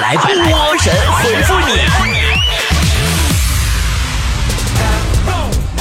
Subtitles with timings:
[0.00, 0.26] 来波
[0.78, 1.66] 神回复你。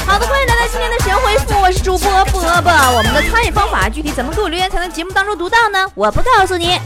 [0.06, 2.72] 好的，欢迎来到今天的神回复，我是主播波波。
[2.98, 5.90] 我们的参与方法具体怎么给我留言才能节目当中读到呢？
[5.96, 6.78] 我不告诉你，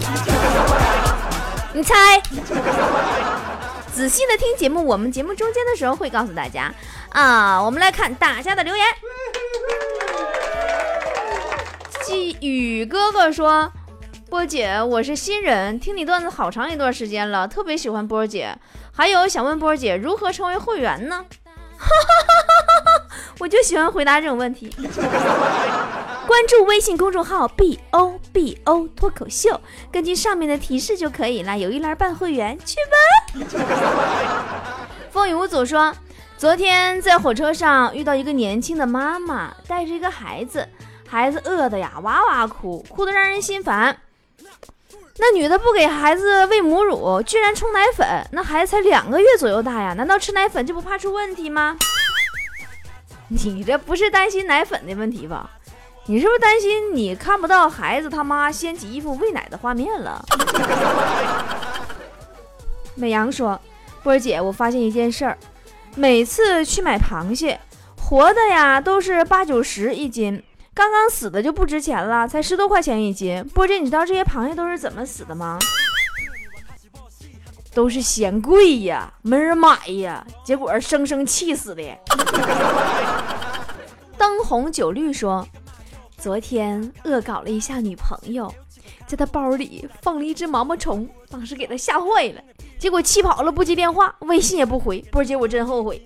[1.74, 2.22] 你猜。
[3.92, 6.72] 仔细的听节目，我们节目中间的时候会告诉大家
[7.10, 7.60] 啊。
[7.62, 8.86] 我们来看大家的留言。
[12.06, 13.72] 季宇哥哥说
[14.34, 18.58] ：“波姐，我是新人，听你段子好长一段时间了，特别喜欢波姐。
[18.92, 21.24] 还有想问波姐，如何成为会员呢？”
[23.38, 24.76] 我就喜欢回答这种问题。
[26.26, 31.56] 关注微信公众号 b o b o 脱口秀，根据上面的提示就可以了。
[31.56, 33.46] 有一栏办会员，去吧。
[35.14, 35.94] 风雨无阻说，
[36.40, 40.68] 昨天在火车上遇到一个年轻的妈妈，带着一个孩子，
[41.08, 43.96] 孩子饿的呀哇哇哭，哭得让人心烦。
[45.18, 48.06] 那女的不给孩子喂母乳，居然冲奶粉。
[48.32, 51.78] 那孩子才两个月左右大呀，难道吃奶粉就不怕出问题吗？
[53.30, 55.50] 你这不是担心奶粉的问题吧？
[56.06, 60.26] 你是不是担心你看不到孩子他妈掀起衣服喂奶的画面了？
[62.96, 63.60] 美阳说
[64.04, 65.38] ：“波儿姐，我发现一件事儿，
[65.96, 67.60] 每次去买螃蟹，
[67.98, 73.48] 活的呀都是八九十一斤，刚刚死的就不值钱了，才十多块钱一斤。
[73.54, 75.60] 波姐，你知道这些螃蟹都是怎么死的吗？
[77.74, 81.84] 都是嫌贵呀，没人买呀，结果生生气死的。”
[84.18, 85.48] 灯红酒绿说。
[86.18, 88.50] 昨天恶搞了一下女朋友，
[89.06, 92.42] 在他包里放了一只毛毛虫，当时给他吓坏了，
[92.80, 95.02] 结果气跑了，不接电话，微信也不回。
[95.12, 96.02] 波姐，我真后悔。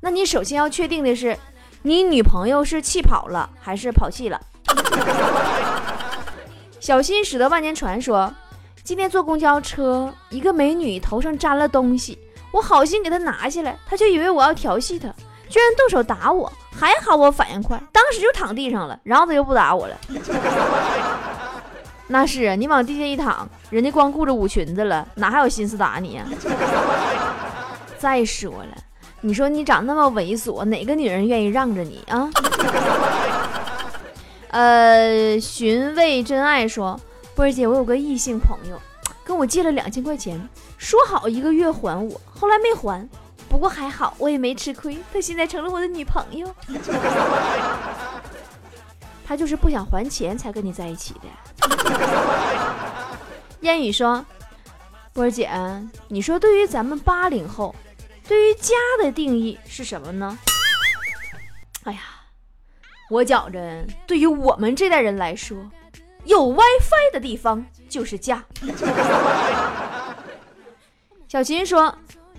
[0.00, 1.38] 那你首先要确定的是，
[1.84, 4.40] 你女朋友是气跑了还是跑气了？
[6.78, 8.32] 小心驶得万年船说，
[8.84, 12.18] 今天坐公交车，一个美女头上沾了东西，
[12.52, 15.08] 我好心给她拿下来，她就以为我要调戏她，
[15.48, 16.50] 居然动手打我。
[16.74, 19.96] 还好我反应快，当时就躺地上了，然后她就不打我了。
[22.06, 26.24] 那是，你往地下一躺，人家光顾着捂裙子了，哪还有心思打你呀？
[27.98, 28.76] 再说了，
[29.24, 32.28] 你说你长那么猥琐，哪个女人愿意让着你啊？
[34.50, 37.00] 呃，寻味真爱说，
[37.36, 38.76] 波儿姐，我有个异性朋友，
[39.24, 43.08] 跟我借了两千块钱，说好一个月还我，后来没还。
[43.48, 44.98] 不过还好，我也没吃亏。
[45.12, 46.52] 她现在成了我的女朋友。
[49.24, 51.20] 她就是不想还钱才跟你在一起的。
[53.60, 54.24] 烟雨说
[55.14, 55.48] ：“波儿姐，
[56.08, 57.72] 你说对于咱们八零后，
[58.26, 60.38] 对于家的定义是什么呢？”
[61.84, 62.00] 哎呀，
[63.10, 65.56] 我觉着对于我们这代人来说，
[66.24, 68.44] 有 WiFi 的地方就是家。
[71.28, 71.94] 小琴说。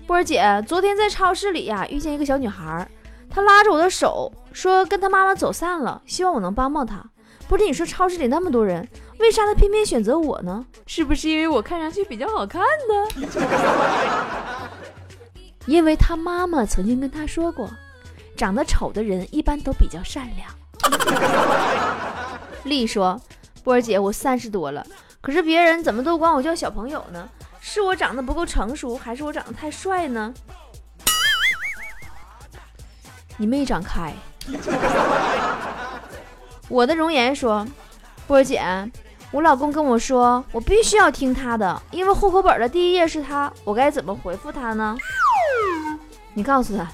[0.06, 2.86] 波儿姐，昨天在超市里呀，遇见一个小女孩，
[3.30, 7.02] 她拉着我的手说跟她妈妈走散了，希望我能帮帮她。
[7.48, 8.86] 波儿，你说超市里那么多人，
[9.18, 10.66] 为啥她偏偏选择我呢？
[10.86, 13.08] 是不是因为我看上去比较好看呢？
[15.66, 17.70] 因为他妈妈曾经跟他说过，
[18.36, 20.48] 长得丑的人一般都比较善良。
[22.64, 23.20] 丽说，
[23.62, 24.86] 波儿姐，我三十多了，
[25.20, 27.28] 可是别人怎么都管我叫小朋友呢？
[27.60, 30.34] 是我长得不够成熟，还是我长得太帅呢？
[33.38, 34.12] 你没长开。
[36.68, 37.66] 我的容颜说
[38.28, 38.62] ：“波儿姐，
[39.30, 43.50] 我老公跟我说，我必须要听他的，因为户口本的第一页是他。
[43.64, 44.96] 我该怎么回复他呢？”
[46.34, 46.86] 你告诉他，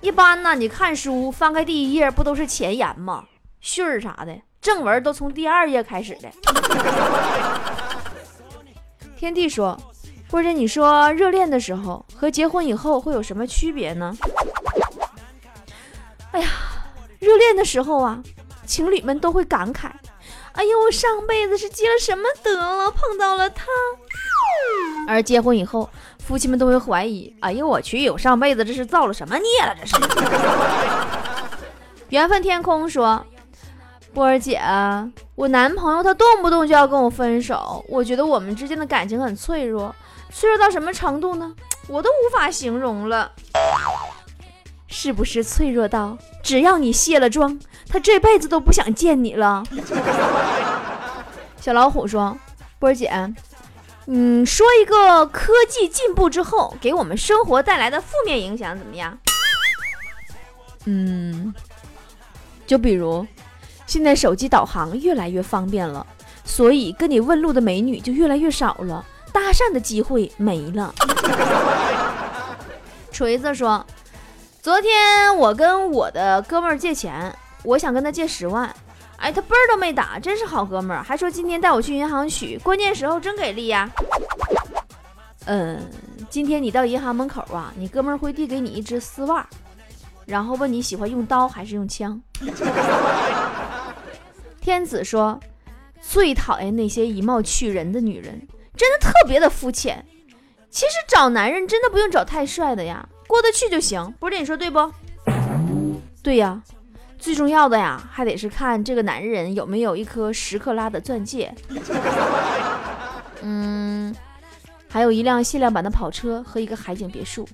[0.00, 3.24] 一般呢，你看书翻开第一页不都是前言吗？
[3.60, 6.30] 序儿啥的，正文都从第二页开始的。
[9.16, 9.78] 天地说。
[10.30, 14.16] 或者你说热恋的时候和结婚以后会有什么区别呢？
[16.30, 16.48] 哎呀，
[17.18, 18.22] 热恋的时候啊，
[18.64, 19.90] 情侣们都会感慨
[20.56, 23.66] ：“哎呦，我上辈子是积了什么德了，碰到了他。”
[25.08, 25.88] 而结婚以后，
[26.18, 29.74] 夫妻们都会怀疑：“哎呦我去，我上辈子这是造了什么孽了？
[29.80, 29.96] 这是。
[32.10, 33.24] ”缘分天空说
[34.14, 34.60] ：“波儿姐，
[35.34, 39.94] 我男朋友他动不动就要跟我分手，我觉得我们之间的感情很脆弱。”
[40.32, 41.52] 脆弱到什么程度呢？
[41.88, 43.30] 我都无法形容了。
[44.86, 47.58] 是不是脆弱到只要你卸了妆，
[47.88, 49.64] 他这辈子都不想见你了？
[51.60, 52.36] 小老虎说
[52.78, 53.10] ：“波儿姐，
[54.06, 59.16] 嗯，说一个科技进步之后给我们生活带来的负面影响怎么样？”
[60.86, 61.54] 嗯，
[62.66, 63.26] 就比如
[63.86, 66.04] 现在手机导航越来越方便了，
[66.44, 69.04] 所以跟你问路的美女就越来越少了。
[69.32, 70.92] 搭讪的机会没了。
[73.12, 73.86] 锤子说，
[74.60, 78.74] 昨天我跟我的哥们儿借钱，我想跟他借十万，
[79.22, 83.88] 哎，他啵儿都没打，真是好哥们儿，还说今天带我去银行取，关键时候真给力呀。
[85.44, 85.80] 嗯，
[86.28, 89.48] 今天你到银行门口啊，你哥们儿会递给你一只丝袜，
[90.26, 92.20] 然后问你喜欢用刀还是用枪。
[94.60, 95.38] 天子说，
[96.00, 98.44] 最讨厌那些以貌取人的女人，
[98.76, 100.04] 真的特别的肤浅。
[100.68, 104.12] 其实找男人真的不用找太帅的呀，过得去就行。
[104.18, 104.92] 不是你说对不？
[106.24, 106.60] 对呀，
[107.22, 111.54] 最重要的呀，还得是看这个男人有没有一颗十克拉的钻戒。
[113.42, 114.14] 嗯。
[114.88, 117.48] 还有一辆限量版的跑车和一个海景别墅。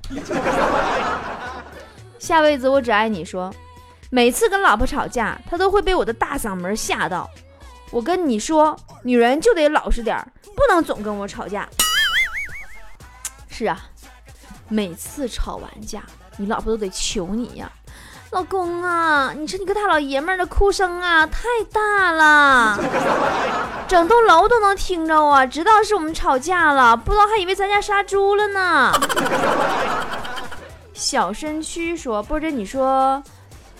[2.19, 3.55] 下辈子我只爱你说，
[4.11, 7.31] 每次跟老婆吵架，他都会被我的大嗓门吓到。
[7.93, 11.69] 我跟你说，女人就得老实点儿不能总跟我吵架。
[13.49, 13.87] 是啊，
[14.69, 16.03] 每次吵完架，
[16.39, 17.71] 你老婆都得求你呀。
[18.31, 22.79] 老公啊，你说你个大老爷们儿的哭声啊，太大了，
[23.89, 25.47] 整栋楼都能听着啊！
[25.47, 28.93] 知道是我们吵架了，不知道还以为咱家杀猪了呢。
[30.93, 33.23] 小身躯说：“波姐，你说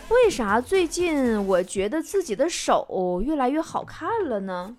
[0.09, 4.73] 为啥最近我觉得自己的手越来越好看了呢？”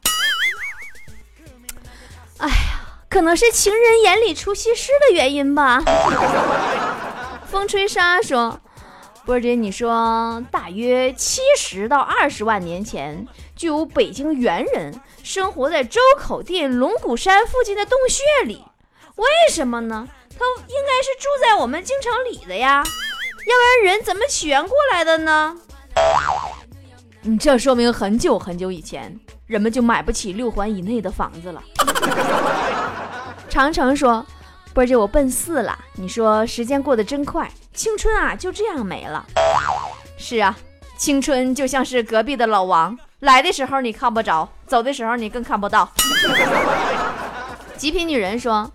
[2.40, 2.56] 哎呀，
[3.08, 5.80] 可能是情人眼里出西施的原因吧。
[7.46, 8.60] 风吹沙说。
[9.30, 18.66] 波姐，你说大约七十到二十万年前，就有北京猿人生活在周口店龙骨山附近的洞穴里。
[19.18, 20.08] 为什么呢？
[20.32, 25.56] 他应该是住在我们京城里的呀，要不然人怎么起源过来的呢？
[27.22, 29.16] 你这说明很久很久以前，
[29.46, 31.62] 人们就买不起六环以内的房子了。
[33.48, 34.26] 长城说。
[34.72, 39.26] 波姐，我奔四了，你说时间过得真快，青春啊就这样没了。
[40.18, 40.54] 是啊，
[40.98, 45.90] 青春就像是隔壁的老王，来的时候你看不着，走的时候你更看不到。
[47.78, 48.70] 极品女人说，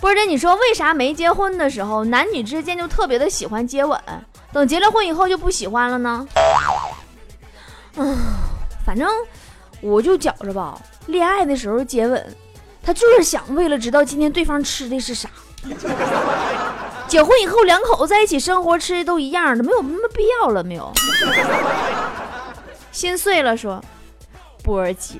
[0.00, 4.00] 波姐，你说为啥没结婚的时候，男女之间就特别的喜欢接吻，
[4.54, 6.26] 等结了婚以后就不喜欢了呢？
[7.96, 8.16] 嗯，
[8.86, 9.06] 反正
[9.82, 12.36] 我就觉着吧，恋爱的时候接吻。
[12.82, 15.28] 他就是想为了知道今天对方吃的是啥，
[17.08, 20.92] 结婚以后两口子在一起生活吃的都一样的，没有什么必要了，没有。
[22.90, 23.82] 心碎了，说
[24.62, 25.14] 波儿姐，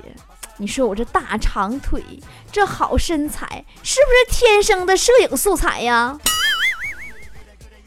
[0.57, 2.03] 你说我这大长腿，
[2.51, 6.17] 这好身材，是不是天生的摄影素材呀？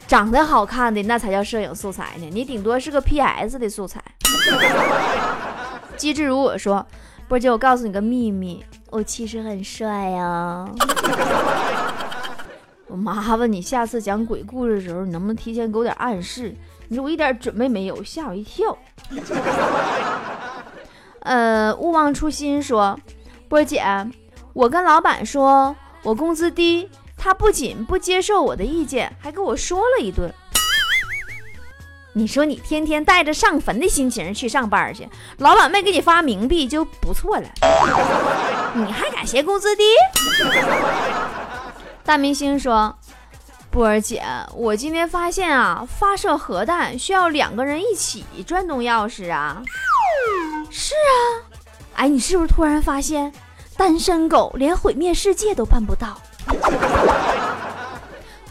[0.07, 4.01] 长得好看的那才叫摄影素材呢，你顶多是个 PS 的素材。
[5.97, 6.85] 机智如我说，
[7.27, 8.65] 波儿姐，我告诉你个秘密。
[8.91, 10.67] 我其实很帅呀！
[12.89, 16.55] 我麻烦你下次讲鬼故事的时候，你能不能提前给我点暗示？
[16.87, 18.75] 你说我一点准备没有，吓我一跳。
[21.21, 22.99] 呃，勿忘初心说，
[23.47, 23.83] 波姐，
[24.53, 30.33] 我跟老板说我工资低，他不仅不接受我的意见，还给我说了一顿。
[32.13, 35.07] 你说你天天带着上坟的心情去上班去，
[35.37, 37.47] 老板没给你发冥币就不错了，
[38.73, 39.83] 你还敢嫌工资低？
[42.09, 42.97] 大明星说
[43.69, 44.23] ：“波儿姐，
[44.55, 49.61] 我今天发现啊，发射核弹需要两个人一起转动钥匙啊。”
[50.71, 51.13] 是啊，
[51.93, 53.31] 哎，你是不是突然发现，
[53.77, 56.19] 单身狗连毁灭世界都办不到？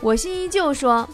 [0.00, 1.09] 我心依旧说：“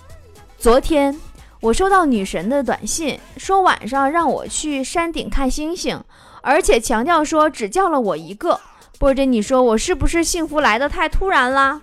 [0.61, 1.19] 昨天。”
[1.63, 5.99] 我收到女神的短信，说晚上让我去山顶看星星，
[6.43, 8.61] 而且强调说只叫了我一个。
[8.99, 11.81] 波姐，你说我是不是幸福来的太突然了？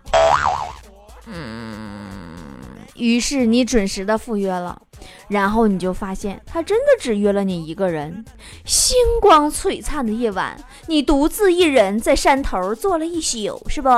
[1.27, 1.71] 嗯。
[2.95, 4.79] 于是你准时的赴约了，
[5.27, 8.23] 然后你就发现他真的只约了你一个人。
[8.63, 13.89] 星光璀璨的夜晚，你独自一人在山头坐了一宿，是不？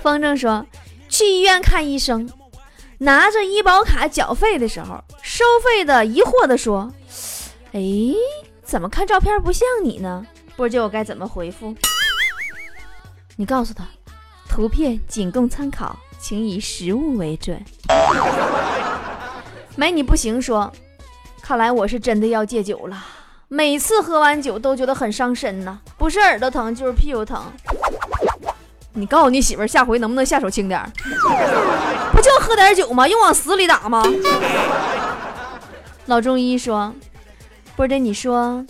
[0.00, 0.64] 风筝说，
[1.08, 2.28] 去医院看医生。
[2.98, 6.92] 拿着医保卡缴费的时候，收费的疑惑的说
[7.74, 7.80] ：“哎，
[8.62, 10.24] 怎么看照片不像你呢？”
[10.56, 11.74] 波姐，我该怎么回复？
[13.36, 13.84] 你告诉他，
[14.48, 17.62] 图片仅供参考，请以实物为准。
[19.74, 20.70] 没你不行，说，
[21.40, 23.06] 看来我是真的要戒酒了。
[23.48, 27.42] 每次喝完酒都觉得很伤身呐，不是耳朵疼就是屁股疼。
[28.92, 30.80] 你告诉你媳妇儿，下回能不能下手轻点？
[32.12, 33.08] 不就喝点酒吗？
[33.08, 34.04] 用往死里打吗？
[36.06, 36.94] 老中医说
[37.74, 38.64] ：“波姐，你说，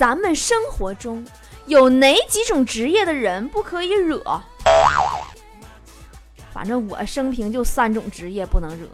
[0.00, 1.22] 咱们生活中
[1.66, 4.40] 有哪几种职业的人不可以惹？
[6.54, 8.86] 反正我生平就三种职业不能惹：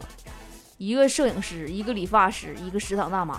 [0.78, 3.36] 一个摄影师，一个理发师，一个食堂大妈。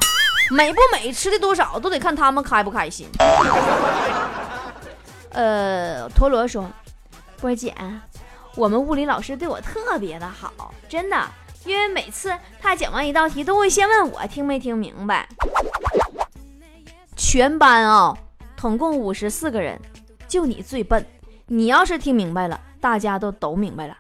[0.50, 3.10] 美不美，吃的多少，都得看他们开不开心。
[5.32, 6.72] 呃，陀螺说
[7.42, 7.76] ：“波姐，
[8.56, 11.22] 我们物理老师对我特别的好，真的，
[11.66, 15.28] 因为每次他讲完一道题，都会先问我听没听明白。
[17.18, 18.16] 全班啊，
[18.56, 19.78] 统共五十四个人，
[20.28, 21.06] 就你最笨。
[21.48, 23.98] 你要是听明白了，大家都都明白了。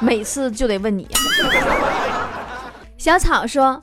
[0.00, 1.06] 每次就得问你。”
[2.98, 3.80] 小草说：“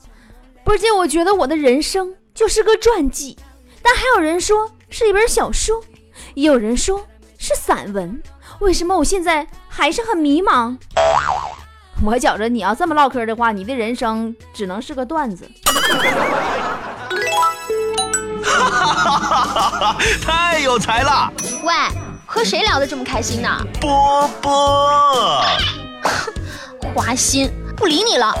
[0.62, 3.38] 波姐，我觉得我的人生就是个传记，
[3.82, 5.82] 但还有人说。”是一本小说，
[6.32, 7.04] 也有人说
[7.36, 8.22] 是散文。
[8.60, 10.78] 为什么我现在还是很迷茫？
[12.02, 15.46] 我觉着你要这么唠嗑的话，你的人生只能是个段子。
[18.70, 19.96] 哈哈哈哈哈！
[20.24, 21.32] 太有才了！
[21.62, 21.74] 喂，
[22.26, 23.48] 和谁聊得这么开心呢？
[23.80, 25.42] 波波，
[26.94, 27.50] 花心。
[27.76, 28.34] 不理你了。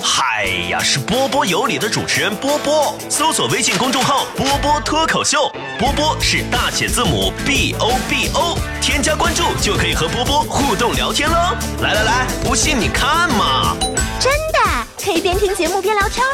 [0.00, 2.94] 嗨呀，是波波有理的主持人波波。
[3.08, 5.50] 搜索微信公众号“波波脱口秀”，
[5.80, 11.56] 波波是大写字母 B O B O，添加关注就可以和波波互动聊天喽。
[11.82, 13.76] 来来来，不信你看嘛。
[14.20, 14.43] 真的，
[15.04, 16.24] 可以边听节目边聊天。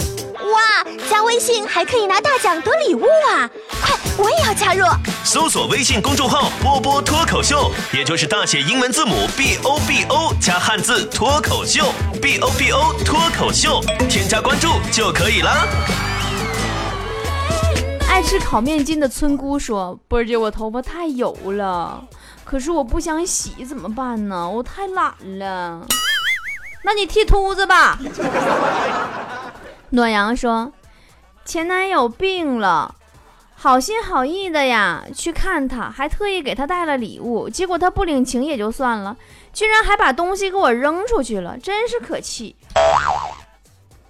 [0.53, 3.51] 哇，加微信还可以拿大奖得礼物啊！
[3.83, 4.87] 快，我也要加入。
[5.25, 15.67] 搜索微信公众号“波波脱口秀”，也就是大写英文字母 B O B O 加汉字“脱口秀 ”，B O B O 脱口秀，添加关注就可以了。
[18.09, 22.05] 爱吃烤面筋的村姑说：“波儿姐，我头发太油了，
[22.45, 24.49] 可是我不想洗，怎么办呢？
[24.49, 25.87] 我太懒了。
[26.83, 27.99] 那你剃秃子吧。
[29.91, 30.73] ”暖阳说
[31.45, 32.95] ：“前男友病了。”
[33.63, 39.15] 好心好意的呀，去看他，还特意给他带了礼物，结果他不领情也就算了，
[39.53, 42.57] 居然还把东西给我扔出去了，真是可气。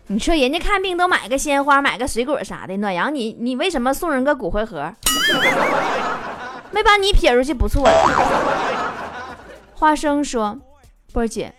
[0.07, 4.93] 你说人家看病都买个鲜花，买个水果啥的，暖阳你你为什么送人个骨灰盒？
[6.71, 9.35] 没把你撇出去不错了。
[9.75, 10.57] 花生说
[11.13, 11.53] ：“波儿姐，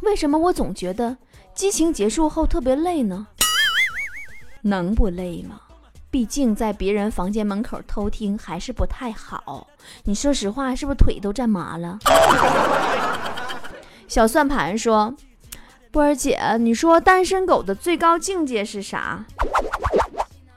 [0.00, 1.16] 为什么我总觉得
[1.54, 3.26] 激情结束后特别累呢？
[4.62, 5.60] 能不累吗？”
[6.10, 9.66] 毕竟在别人房间门口偷听还是不太好。
[10.04, 11.98] 你说实话，是不是腿都站麻了？
[14.08, 15.14] 小算盘说
[15.92, 19.26] ：“波儿姐，你说单身狗的最高境界是啥？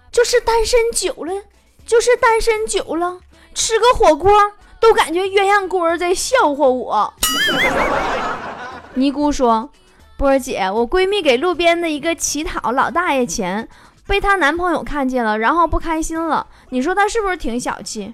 [0.09, 1.33] 就是单身久了，
[1.85, 3.19] 就是单身久了，
[3.53, 4.31] 吃个火锅
[4.79, 7.13] 都感觉鸳鸯锅在笑话我。”
[9.01, 9.71] 尼姑说
[10.15, 13.67] ：“波儿姐，我闺蜜给路边的一个乞讨老大爷钱。”
[14.07, 16.45] 被她男朋友看见了，然后不开心了。
[16.69, 18.13] 你说她是不是挺小气？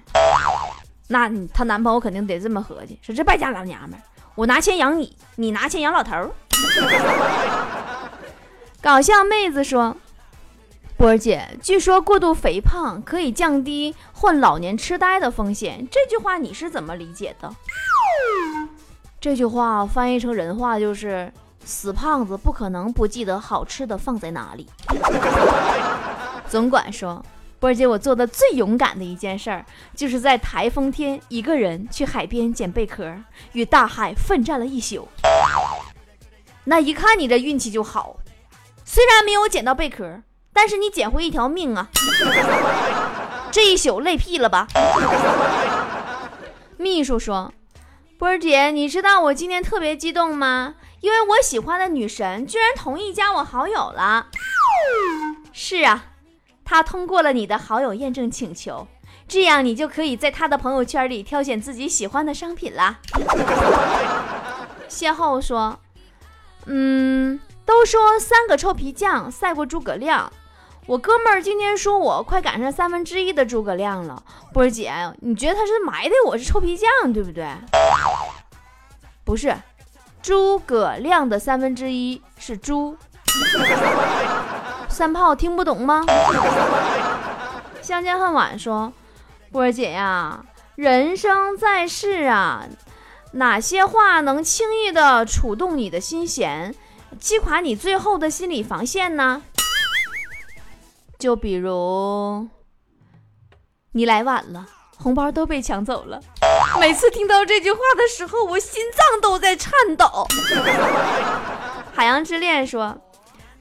[1.08, 4.00] 那她男朋友肯定得这么合计：说这败家老娘们，
[4.34, 6.30] 我拿钱养你，你拿钱养老头。
[8.80, 9.96] 搞笑妹子说
[10.96, 17.52] ：“波儿姐，据说过度肥胖可以降低患老年痴呆的风险，这句话你是怎么理解的？”
[19.20, 21.32] 这句话翻译成人话就是。
[21.64, 24.66] 死胖子不可能不记得好吃的放在哪里。
[26.48, 27.22] 总管说，
[27.60, 33.12] 波儿姐，我做的最勇敢的一件事儿，就是在台风天一个人去海边捡贝壳，
[33.52, 35.06] 与大海奋战了一宿。
[36.64, 38.16] 那一看你这运气就好，
[38.82, 40.22] 虽然没有捡到贝壳，
[40.54, 41.86] 但是你捡回一条命啊！
[43.52, 44.66] 这一宿累屁了吧？
[46.78, 47.52] 秘书说，
[48.18, 50.74] 波儿姐，你知道我今天特别激动吗？
[51.00, 54.26] 因为我喜欢的女神居然同意加我好友了。
[55.52, 56.06] 是啊，
[56.64, 58.88] 她通过了你的好友验证请求，
[59.28, 62.98] 这样你就可以在她的朋友圈里挑选自己喜欢的商品啦。
[64.88, 65.78] 邂逅说
[66.66, 70.32] ：“嗯，都说三个臭皮匠赛过诸葛亮，
[70.88, 74.22] 我哥们儿今天说我快赶上三分之一的诸葛亮了。
[74.54, 74.90] 波儿姐，
[75.20, 77.46] 你觉得他是埋汰我是臭皮匠，对不对？
[79.22, 79.54] 不是。”
[80.22, 82.96] 诸葛亮的三分之一是猪，
[84.88, 86.06] 三炮听不懂吗？
[87.82, 88.90] 相见恨晚说，
[89.52, 90.42] 波儿姐呀，
[90.74, 92.64] 人生在世啊，
[93.32, 96.74] 哪些话能轻易的触动你的心弦，
[97.20, 99.42] 击垮你最后的心理防线呢？
[101.18, 102.46] 就比如，
[103.90, 106.20] 你来晚了，红包都被抢走了。
[106.78, 110.26] 每次听到这句话的时候，我心脏都在颤抖。
[111.92, 112.96] 海洋之恋说，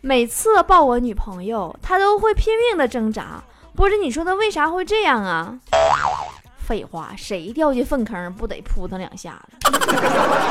[0.02, 3.44] 每次抱我女朋友，她都会拼命的挣扎。
[3.76, 5.58] 不是你说她为啥会这样啊？
[6.60, 9.68] 废话，谁掉进粪坑不得扑腾两下子？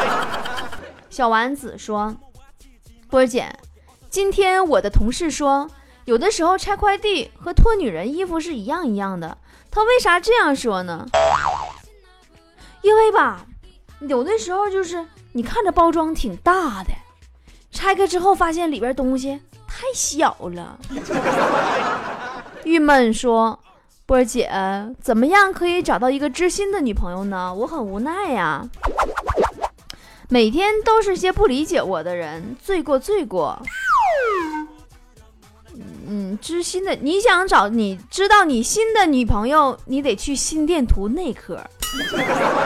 [1.08, 2.16] 小丸子说
[3.08, 3.48] ：“波儿姐，
[4.10, 5.70] 今天我的同事说，
[6.06, 9.36] 有的时候拆快递和脱女人衣服是一样一样的。
[9.70, 11.06] 他为啥这样说呢？
[12.80, 13.44] 因为吧，
[14.00, 16.90] 有的时候就是你看着包装挺大的，
[17.70, 20.78] 拆开之后发现里边东西太小了。
[22.64, 23.60] ”郁闷说。
[24.08, 24.48] 波儿姐，
[25.02, 27.52] 怎么样可以找到一个知心的女朋友呢？
[27.52, 28.64] 我很无奈呀，
[30.28, 33.60] 每天都是些不理解我的人，罪过罪过。
[36.08, 41.60] 嗯，知心的，你想找你知道你新的女朋友，你得去心电图内科。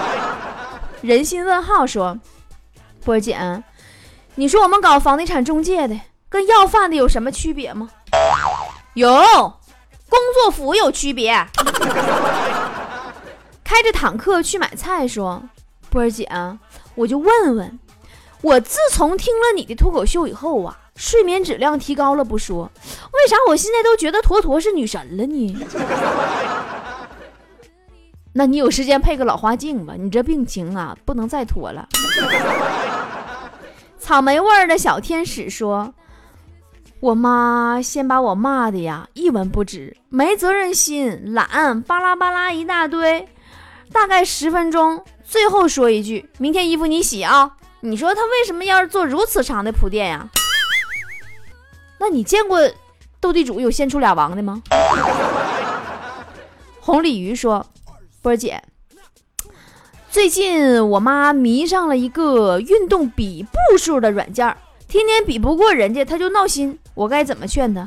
[1.01, 2.19] 人心问号说，
[3.05, 3.63] 波儿姐，
[4.35, 7.89] 你说我们搞房地产中介的跟要饭的有什么区别吗？
[8.95, 9.09] 有。
[10.11, 11.33] 工作服有区别。
[13.63, 15.41] 开着坦克去买菜，说
[15.89, 16.29] ：“波儿姐，
[16.97, 17.79] 我就问问，
[18.43, 25.67] 我自从听了你的脱口秀以后啊，睡眠质量提高了不说，为啥我现在都觉得坨坨是女神了呢？
[28.35, 31.89] 那你有时间配个老花镜吧，你这病情啊，不能再拖了。”
[33.99, 35.95] 草莓味儿的小天使说。
[37.01, 43.27] 我妈先把我骂的呀一文不值，没责任心，懒，巴拉巴拉一大堆，
[43.91, 50.29] 大概十分钟，最后说一句：“明天衣服你洗啊。”你说他为什么要做如此长的铺垫呀？
[52.01, 52.59] 那你见过
[53.21, 54.63] 斗地主有先出俩王的吗？
[56.81, 57.67] 红鲤鱼说
[58.23, 58.63] ：“波姐，
[60.11, 64.57] 最近我妈迷上了一个运动比步数的软件。”
[64.89, 66.77] 天天比不过人家，她就闹心。
[66.95, 67.87] 我该怎么劝她？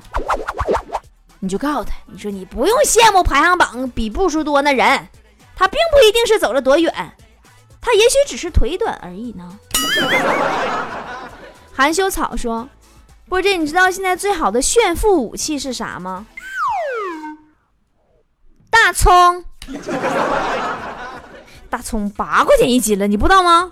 [1.40, 5.08] 你就告诉她，你说你不用羡慕排行榜比步数多那人，
[5.56, 6.94] 他并不一定是走了多远，
[7.82, 9.58] 他也许只是腿短而已呢。
[11.74, 12.70] 含羞草说
[13.30, 16.28] ：“波姐，你知道现在最好的炫富武器是啥吗？
[18.70, 19.44] 大葱，
[21.70, 23.72] 大葱八块钱一斤了，你不知道吗？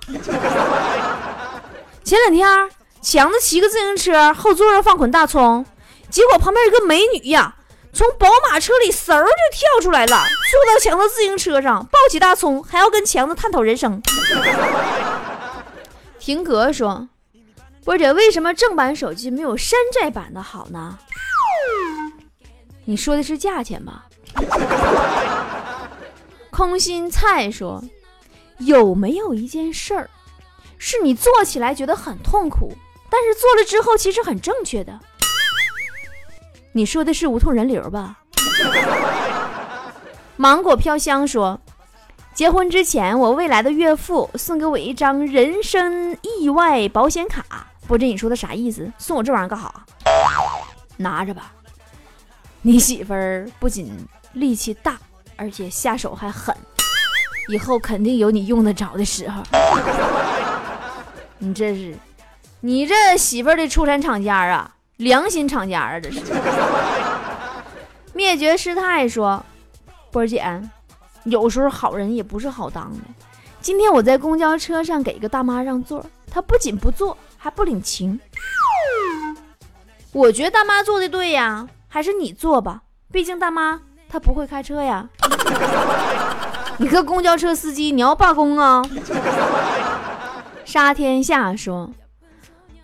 [2.03, 2.69] 前两天。”
[3.01, 5.65] 强子骑个自行车，后座上放捆大葱，
[6.11, 7.55] 结果旁边一个美女呀，
[7.91, 13.99] 从宝马车里嗖就跳出来了，坐到强子自行车上，抱起大葱，还要跟强子探讨人生。
[16.19, 17.09] 婷格说
[17.83, 20.97] ：“波姐，为什么正版手机没有山寨版的好呢？
[22.85, 24.05] 你说的是价钱吧？”
[26.51, 27.83] 空心菜说
[28.59, 30.09] ：“有没有一件事儿，
[30.77, 32.73] 是你做起来觉得很痛苦？”
[33.09, 34.99] 但是做了之后，其实很正确的。
[36.73, 38.19] 你说的是无痛人流吧？
[40.37, 41.59] 芒果飘香说，
[42.33, 47.67] 结婚之前，我未来的岳父送给我一张人身意外保险卡。
[47.91, 48.89] 波姐你说的啥意思？
[48.97, 49.69] 送我这玩意儿干啥？
[50.95, 51.51] 拿着吧。
[52.61, 53.93] 你媳妇儿不仅
[54.31, 54.97] 力气大，
[55.35, 56.55] 而且下手还狠，
[57.49, 59.43] 以后肯定有你用得着的时候。
[61.37, 61.93] 你这是。
[62.61, 66.21] 你这媳妇儿的出产厂家啊，良心厂家啊，这是。
[68.13, 69.45] 灭绝师太说
[70.11, 70.61] ：“波姐，
[71.25, 72.99] 有时候好人也不是好当的。
[73.59, 78.19] 今天我在公交车上给一个大妈让座，她不仅不坐，还不领情。
[80.11, 85.09] 我觉得大妈做的对呀，还是你坐吧，毕竟大妈她不会开车呀。
[86.77, 88.83] 你个公交车司机，你要罢工啊？”
[90.63, 91.89] 杀天下说。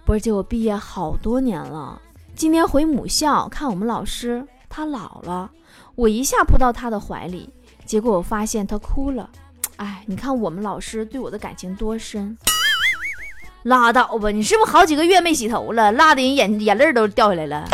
[0.04, 2.02] 波姐，我毕业好多年了，
[2.34, 5.52] 今天回母校看我们老师，他老了，
[5.94, 7.54] 我一下扑到他的怀里，
[7.86, 9.30] 结果我发现他哭了。
[9.76, 12.36] 哎，你看我们老师对我的感情多深。
[13.68, 17.66] 拉倒吧，你是不是好几个月没洗头了，辣的人眼眼泪都掉下来了？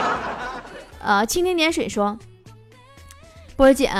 [1.02, 2.18] 呃，蜻蜓点水说，
[3.56, 3.90] 波姐，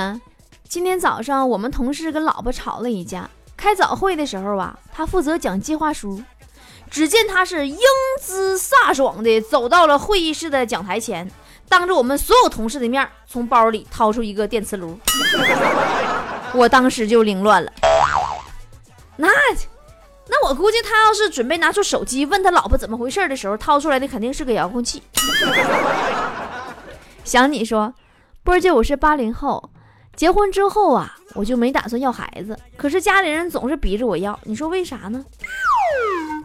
[0.69, 6.21] 今天早上我们同事跟老婆吵了一架，开早会的时候啊，他负责讲计划书。
[6.91, 7.79] 只见他是英
[8.21, 11.31] 姿飒爽的走到了会议室的讲台前，
[11.69, 14.99] 当着我们所有同事的面，从包里掏出一个电磁炉。
[16.53, 17.71] 我当时就凌乱了。
[19.15, 19.29] 那
[20.51, 25.01] 我估计他要是准备拿出手机问他老婆怎么回事的时候，掏出来的肯定是个遥控器。
[27.23, 27.93] 想你说，
[28.43, 29.69] 波儿姐，我是八零后，
[30.13, 35.23] 结婚之后啊，我就没打算要孩子，可是家里人总是逼着我要，你说为啥呢？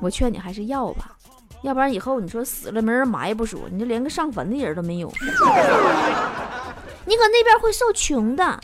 [0.01, 1.17] 我劝你还是要吧，
[1.63, 5.13] 要不然以后你说死了没人埋不说，你就连个上坟的人都没有，
[7.07, 8.61] 你搁那边会受穷的。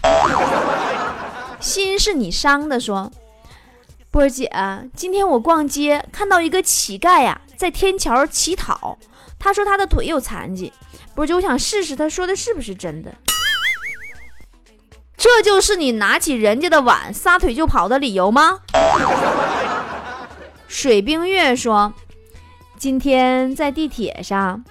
[1.59, 3.11] 心是你伤的说，
[4.13, 4.47] 波儿姐，
[4.95, 8.99] 今天我逛街看到一个乞丐呀，在天桥乞讨，
[9.39, 10.71] 他说他的腿有残疾，
[11.15, 13.11] 波儿姐，我想试试他说的是不是真的。
[15.17, 18.59] 这就是你拿起人家的碗撒腿就跑的理由吗？
[20.69, 21.95] 水冰月说，
[22.77, 24.63] 今天在地铁上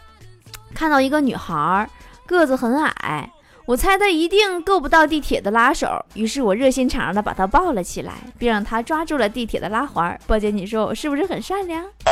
[0.76, 1.90] 看到一个女孩，
[2.28, 3.32] 个子很矮，
[3.72, 10.20] 我猜他一定够不到地铁的拉手，于是我热心肠的把他抱了起来，并让他抓住了地铁的拉环。
[10.28, 11.82] 波姐，你说我是不是很善良？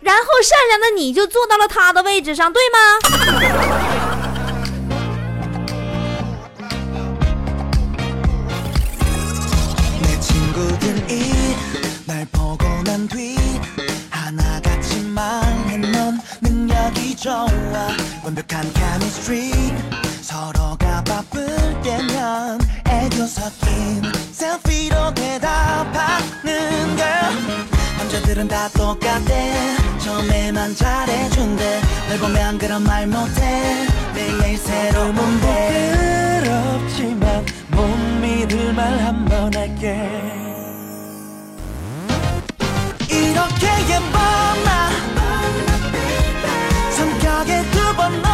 [0.00, 2.78] 然后善良的你就坐到了他的位置上，对吗？
[17.20, 17.46] 좋아.
[18.24, 19.52] 완벽한 chemistry.
[20.22, 21.46] 서로가 바쁠
[21.82, 24.02] 때면 애교 섞인
[24.32, 27.66] 셀피로 대답하는 girl
[27.98, 31.80] 남자들은 다 똑같대 처음에만 잘해준대.
[32.08, 33.86] 널 보면 그런 말 못해.
[34.14, 37.86] 매일 새로운 뭔데 부끄럽지만 못
[38.22, 40.08] 믿을 말 한 번 할게.
[43.10, 44.20] 이렇게 예뻐 뭐
[44.64, 45.19] 나.
[47.98, 48.29] bana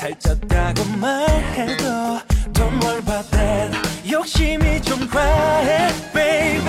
[0.00, 2.20] 살쪘다고 말해도
[2.54, 6.64] Don't 욕심이 좀 과해 baby.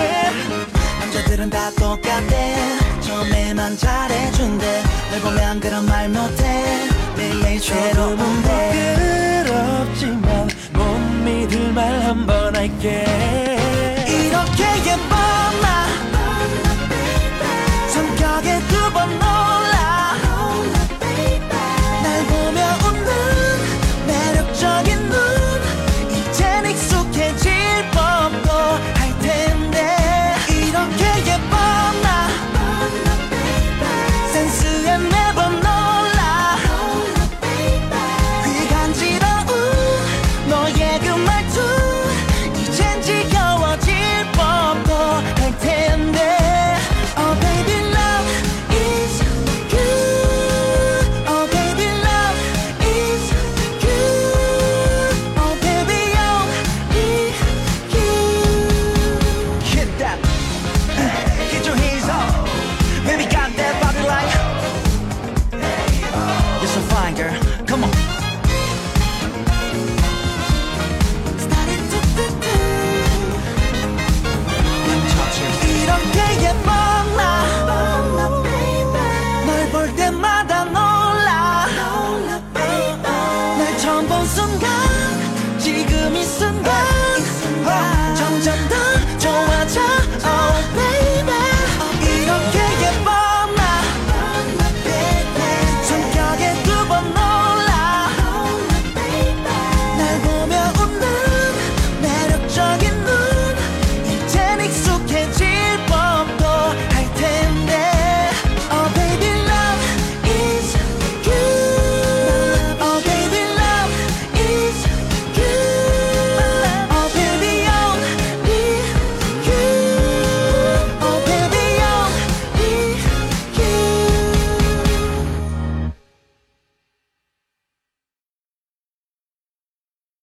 [1.00, 2.56] 남자들은 다 똑같대
[3.00, 4.82] 처음에만 잘해준대.
[5.10, 6.88] 널 보면 그런 말 못해.
[7.16, 9.44] 매일매일 괴로운데.
[9.48, 13.61] 뭐 부끄럽지만 못 믿을 말 한 번 할게.